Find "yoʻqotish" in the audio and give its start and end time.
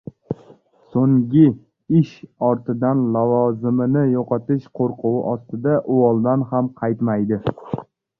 4.13-4.65